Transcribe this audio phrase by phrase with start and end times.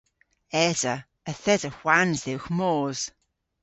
[0.67, 0.95] Esa.
[1.31, 2.99] Yth esa hwans dhywgh mos.